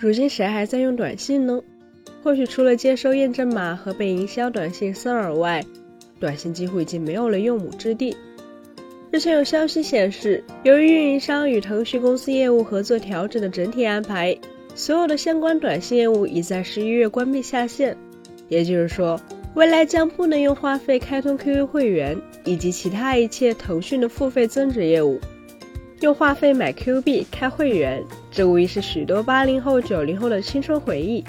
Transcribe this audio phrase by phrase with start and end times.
[0.00, 1.60] 如今谁还在用短信呢？
[2.22, 5.64] 或许除了接收验证码和被营销短信骚扰外，
[6.20, 8.16] 短信几乎已经没有了用武之地。
[9.10, 14.38] 日前有消息显示，由于运营商与腾讯公司业务合作调整的整体安排，
[14.74, 17.96] 所有的相关短信业务已在十一月关闭下线。
[18.48, 19.20] 也就是说，
[19.54, 25.18] 未来将不能用话费开通 QQ 会员以及其他一切腾讯的付费增值业务。
[26.02, 31.24] 用话费买 Q 币开会员，这无疑是许多八零后、九零后的青春回忆。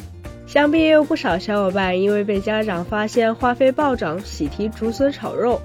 [0.45, 5.61] 想必也有不少小伙伴因为被家长发现话费暴涨，喜提竹笋炒肉。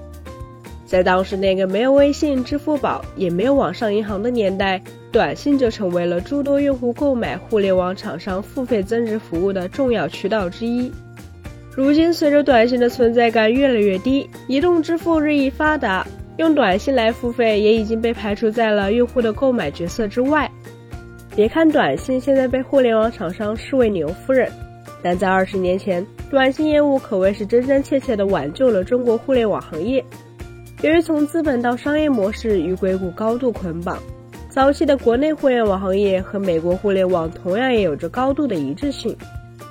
[0.85, 4.79] 在当时那个没有微信、支付宝，也没有网上银行的年代，
[5.11, 10.91] 短信就成为了诸多用户购买互联网厂商付费增值服务的重要渠道之一。
[11.75, 16.05] 如今，随着短信的存在感越来越低，移动支付日益发达，
[16.37, 20.49] 用短信来付费也已经被排除在了用户的购买角色之外。
[21.35, 24.49] 别看短信现在被互联网厂商视为牛夫人。
[25.03, 30.03] 但在二十年前，短信业务可谓是真真切切地挽救了中国互联网行业。
[30.81, 33.99] 由于从资本到商业模式与硅谷高度捆绑，
[34.49, 39.15] 早期的国内互联网行业和美国互联网同样也有着高度的一致性，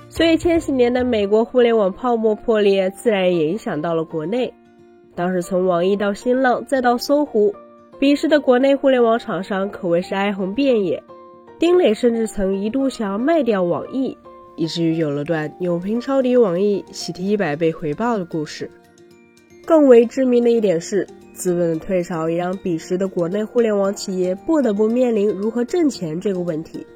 [0.08, 4.52] 所以千禧年的美国互联网泡沫破裂，自然也影响到了国内。
[5.14, 7.54] 当时从网易到新浪再到搜狐，
[7.98, 11.02] 彼时的国内互联网厂商可谓是哀鸿遍野。
[11.64, 14.14] 丁磊甚至曾一度想要卖掉网易。
[14.54, 18.70] 以至于有了段永平抄底网易，喜提一百倍回报的故事。
[19.64, 26.86] 更为致命的一点是，资本的退潮也让彼时的国内互联网企业不得不面临如何挣钱这个问题。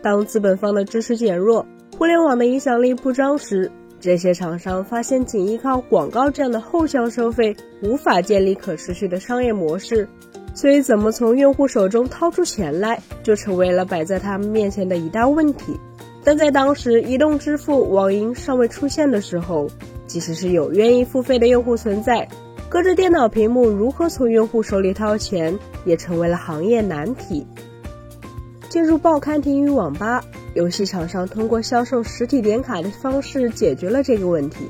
[0.00, 1.66] 当资本方的支持减弱，
[1.98, 3.68] 互联网的影响力不彰时，
[3.98, 10.08] 这些厂商发现仅依靠广告这样的后向收费无法建立可持续的商业模式，
[10.56, 15.78] 所以怎么从用户手中掏出钱来，就成为了摆在他们面前的一大问题。
[16.24, 19.68] 但在当时，移动支付、网银尚未出现的时候，
[20.06, 22.26] 即使是有愿意付费的用户存在，
[22.70, 27.46] 隔着电脑屏幕如何从用户手里掏钱，也成为了行业难题。
[28.70, 30.24] 进入报刊亭与网吧，
[30.54, 34.66] 游戏厂商通过销售实体点卡的方式解决了这个问题。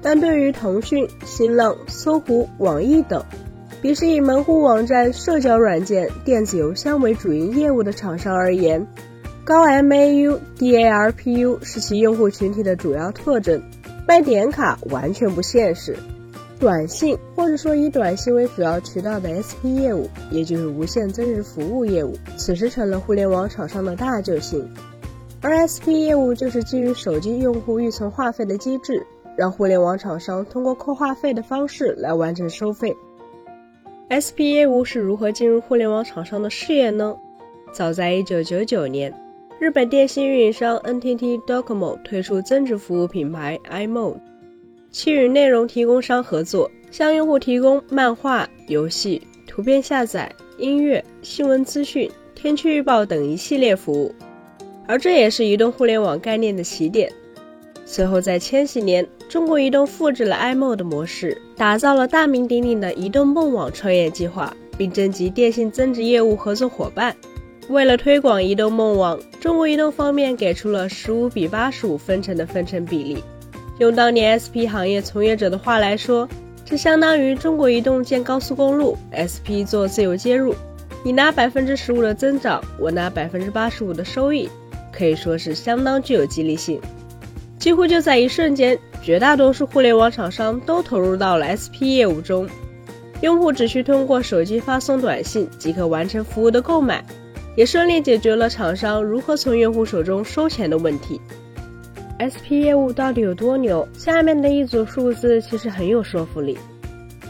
[0.00, 3.22] 但对于腾讯、新浪、搜狐、网易等，
[3.82, 8.86] 彼时以门户网站、社交软件、电子邮箱为主营业务的厂商而言，
[9.42, 13.60] 高 MAU、DARPU 是其用户群体的主要特征，
[14.06, 15.96] 卖点卡完全不现实。
[16.60, 24.64] 短信或者说以短信为主要渠道的 SP 业务，也就是无线增值服务业务，此时成了互联网厂商的大救星。
[25.40, 29.04] 而 SP 业务就是基于手机用户预存话费的机制，
[29.36, 32.96] 让互联网厂商通过扣话费的方式来完成收费。
[34.12, 37.16] SP 业务是如何进入互联网厂商的视野呢？
[37.72, 39.14] 早在1999年。
[39.58, 44.16] 日本电信运营商 NTT Docomo 推出增值服务品牌 iMode，
[44.90, 54.14] 其与内容提供商合作，向用户提供漫画、游戏、图片下载、音乐、新闻资讯、天气预报等一系列服务，
[54.86, 57.10] 而这也是移动互联网概念的起点。
[57.86, 67.16] 随后在千禧年，中国移动复制了 imod 模式，打造了大名鼎鼎的移动梦网创业计划，并征集电信增值业务合作伙伴。
[67.70, 73.24] 为了推广移动梦网，中国移动方面给出了十五比八十五分成的分成比例。
[73.78, 76.28] 用当年 SP 行业从业者的话来说，
[76.66, 80.54] 这相当于中国移动建高速公路，SP 做自由接入，
[81.02, 84.46] 你拿百分之十五的增长，我拿百分之八十五的收益，
[84.92, 86.78] 可以说是相当具有激励性。
[87.58, 92.48] 几乎就在一瞬间，绝大多数互联网厂商都投入到了 SP 业务中，
[93.20, 97.04] 用户只需通过手机发送短信即可完成服务的购买。
[97.54, 101.20] 也顺利解决了厂商如何从用户手中收钱的问题。
[102.16, 103.86] SP 业务到底有多牛？
[103.92, 106.56] 下面的一组数字其实很有说服力。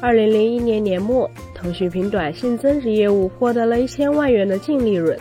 [0.00, 5.18] 二零零一年年末，腾讯凭短信增值业务获得了一千万元的净利润。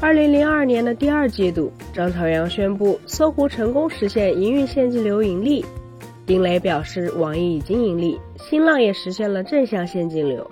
[0.00, 5.64] 二零零二年的第二季度，张朝阳宣布搜狐成功实现营运现金流盈利，
[6.26, 10.50] 丁磊表示网易已经盈利，新浪也实现了正向现金流。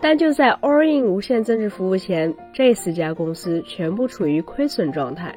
[0.00, 5.36] 但就在 All In 无线增值服务前，这四家公司全部处于亏损状态。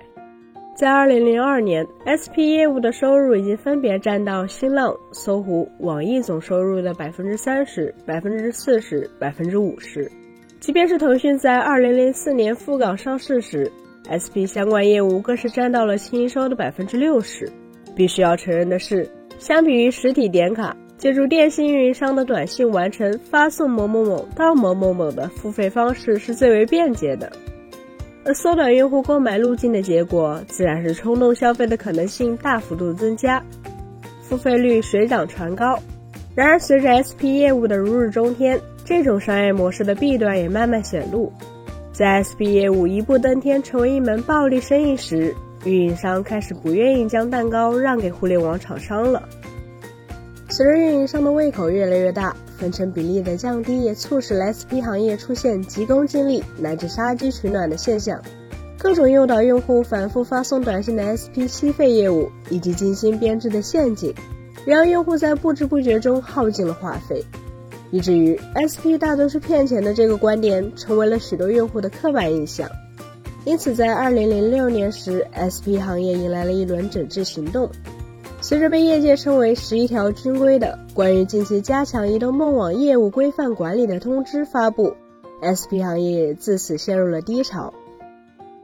[0.76, 10.10] 在2002年，SP 业务的收入已经分别占到新浪、搜狐、网易总收入的百分之三十、百分之四十、百分之五十。
[10.62, 13.70] 即便是腾讯在2004年赴港上市时
[14.08, 17.52] ，SP 相关业务更是占到了新营收的百分之六十。
[17.96, 19.10] 必须要承认的是，
[19.40, 20.76] 相比于实体点卡。
[21.00, 27.32] 借助电信运营商的短信完成发送某某某到某某某的付费方式是最为便捷的，
[28.26, 33.42] 而缩短用户购买路径的结果，自然是冲动消费的可能性大幅度增加，
[34.22, 35.80] 付费率水涨船高。
[36.36, 41.32] 然而，随着 SP 业务的如日中天，这种商业模式的弊端也慢慢显露。
[41.94, 45.34] 在 SP 业务一步登天成为一门暴利生意时，
[45.66, 49.28] 运营商开始不愿意将蛋糕让给互联网厂商了。
[50.50, 58.20] 随着运营商的胃口越来越大，分成比例的降低也促使了 SP 行业出现急功近利乃至杀鸡取暖的现象。
[58.78, 64.14] 各种诱导用户反复发送短信的 SP 吸费业务，以及精心编制的陷阱，
[64.66, 67.24] 让用户在不知不觉中耗尽了话费，
[67.92, 72.70] 以至于 SP 大多是骗钱的这个观点成为了许多用户的刻板印象。
[73.46, 77.70] 因此，在2006年时，SP 行业迎来了一轮整治行动。
[78.42, 84.94] 随着被业界称为“十一条军规”的关于近期加强移动梦网业务规范管理的通知发布
[85.42, 87.74] ，SP 行业也自此陷入了低潮。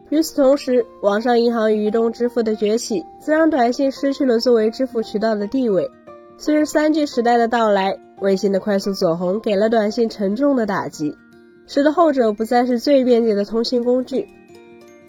[0.10, 5.90] 与此同时，网上银行与移动支付的崛起，则让短信失去了作为支付渠道的地位。
[6.38, 11.18] 随着三 G 时代的到来，微信的快速走红给了短信沉重的打击，
[11.66, 14.28] 使得后者不再是最便捷的通信工具。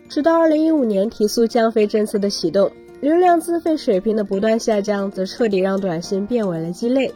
[0.08, 2.70] 直到2015年提速降费政策的启动，
[3.00, 7.12] 流量资费水平的不断下降，则彻底让短信变为了鸡肋。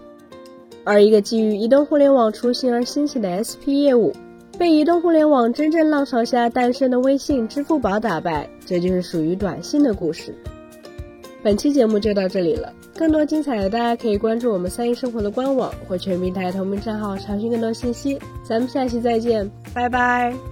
[0.84, 4.12] 而一个基于移动互联网雏形而兴起的 SP 业务。
[4.58, 10.34] 被移动互联网真正浪潮下诞生的微信、支付宝打败，这就是属于短信的故事。
[11.42, 18.19] 本期节目就到这里了，更多精彩的大家可以关注我们三一生活的官网或全平台同名账号查询更多信息。
[18.46, 20.50] 咱们下期再见，拜拜。